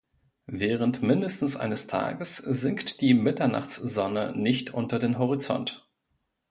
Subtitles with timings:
[0.47, 5.87] Während mindestens eines Tages sinkt die Mitternachtssonne nicht unter den Horizont.